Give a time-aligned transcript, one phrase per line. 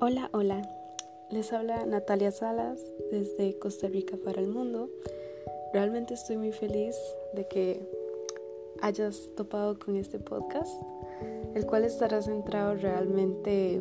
[0.00, 0.62] Hola, hola.
[1.30, 2.80] Les habla Natalia Salas
[3.12, 4.90] desde Costa Rica para el mundo.
[5.72, 6.96] Realmente estoy muy feliz
[7.34, 7.80] de que
[8.82, 10.72] hayas topado con este podcast,
[11.54, 13.80] el cual estará centrado realmente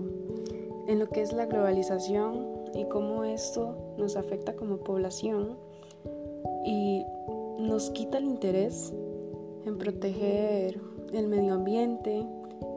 [0.87, 5.57] en lo que es la globalización y cómo esto nos afecta como población
[6.65, 7.03] y
[7.59, 8.93] nos quita el interés
[9.65, 10.79] en proteger
[11.13, 12.25] el medio ambiente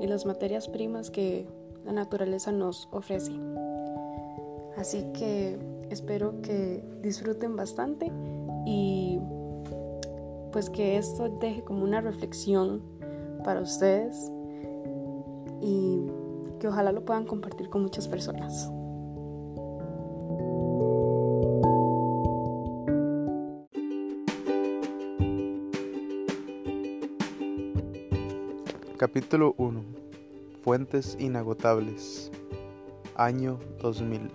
[0.01, 1.47] y las materias primas que
[1.85, 3.33] la naturaleza nos ofrece.
[4.77, 5.59] Así que
[5.91, 8.11] espero que disfruten bastante
[8.67, 9.19] y
[10.53, 12.83] pues que esto deje como una reflexión
[13.45, 14.33] para ustedes
[15.61, 16.07] y
[16.59, 18.71] que ojalá lo puedan compartir con muchas personas.
[28.97, 29.83] Capítulo 1
[30.63, 32.31] Fuentes inagotables.
[33.17, 34.31] Año 2000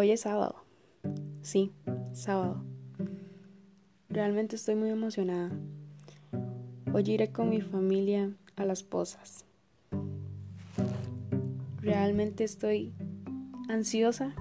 [0.00, 0.54] Hoy es sábado.
[1.42, 1.72] Sí,
[2.14, 2.64] sábado.
[4.08, 5.50] Realmente estoy muy emocionada.
[6.94, 9.44] Hoy iré con mi familia a las pozas.
[11.82, 12.94] Realmente estoy
[13.68, 14.34] ansiosa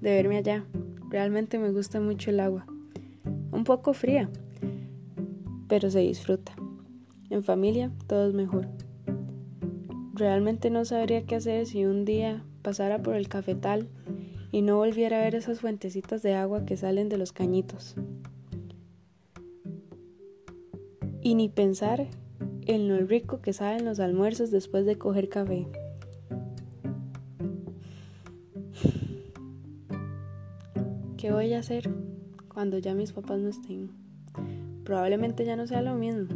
[0.00, 0.64] de verme allá.
[1.08, 2.66] Realmente me gusta mucho el agua.
[3.52, 4.28] Un poco fría,
[5.68, 6.52] pero se disfruta.
[7.30, 8.66] En familia todo es mejor.
[10.14, 13.88] Realmente no sabría qué hacer si un día pasara por el cafetal
[14.52, 17.96] y no volviera a ver esas fuentecitas de agua que salen de los cañitos.
[21.22, 22.06] Y ni pensar
[22.66, 25.66] en lo rico que saben los almuerzos después de coger café.
[31.16, 31.88] ¿Qué voy a hacer
[32.52, 33.90] cuando ya mis papás no estén?
[34.84, 36.26] Probablemente ya no sea lo mismo,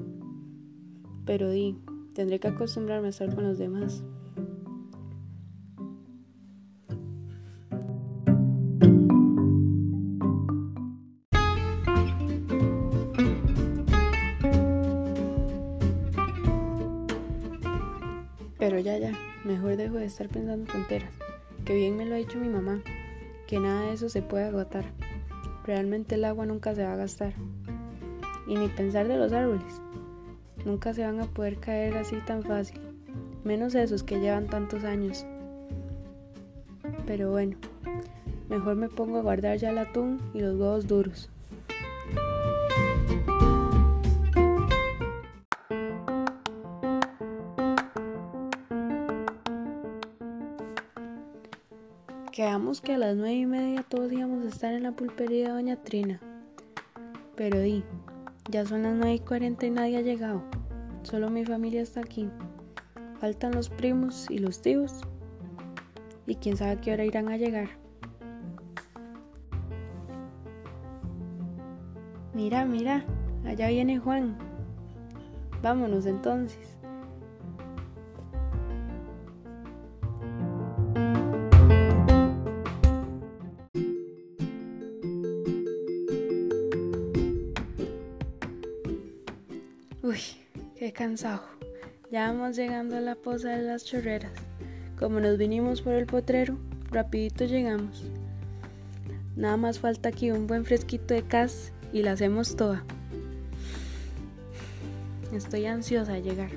[1.27, 1.77] pero di,
[2.15, 4.05] tendré que acostumbrarme a estar con los demás.
[18.77, 21.09] Pero ya, ya, mejor dejo de estar pensando tonteras.
[21.65, 22.83] Que bien me lo ha dicho mi mamá,
[23.47, 24.85] que nada de eso se puede agotar.
[25.65, 27.33] Realmente el agua nunca se va a gastar.
[28.47, 29.81] Y ni pensar de los árboles.
[30.67, 32.79] Nunca se van a poder caer así tan fácil.
[33.45, 35.25] Menos esos que llevan tantos años.
[37.07, 37.57] Pero bueno,
[38.51, 41.31] mejor me pongo a guardar ya el atún y los huevos duros.
[52.37, 55.55] Quedamos que a las nueve y media todos íbamos a estar en la pulpería de
[55.55, 56.21] Doña Trina.
[57.35, 57.83] Pero di,
[58.51, 60.43] ya son las nueve y cuarenta y nadie ha llegado.
[61.03, 62.29] Solo mi familia está aquí.
[63.21, 65.01] Faltan los primos y los tíos.
[66.27, 67.71] Y quién sabe a qué hora irán a llegar.
[72.35, 73.03] Mira, mira,
[73.47, 74.37] allá viene Juan.
[75.63, 76.76] Vámonos entonces.
[90.87, 91.43] Qué cansado.
[92.13, 94.31] Ya vamos llegando a la poza de las chorreras.
[94.97, 96.59] Como nos vinimos por el potrero,
[96.93, 98.05] rapidito llegamos.
[99.35, 102.85] Nada más falta aquí un buen fresquito de cas y la hacemos toda.
[105.33, 106.51] Estoy ansiosa de llegar.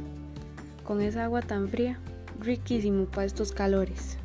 [0.83, 1.97] Con esa agua tan fría,
[2.39, 4.19] riquísimo para estos calores.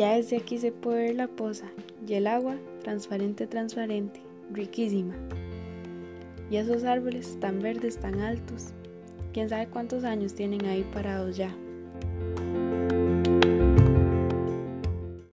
[0.00, 1.66] Ya desde aquí se puede ver la poza
[2.08, 5.14] y el agua transparente, transparente, riquísima.
[6.50, 8.68] Y esos árboles tan verdes, tan altos,
[9.34, 11.54] quién sabe cuántos años tienen ahí parados ya.